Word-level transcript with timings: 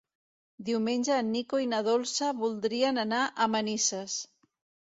Diumenge 0.69 1.17
en 1.23 1.29
Nico 1.35 1.59
i 1.65 1.69
na 1.73 1.83
Dolça 1.89 2.31
voldrien 2.39 3.01
anar 3.05 3.23
a 3.25 3.49
Manises. 3.59 4.21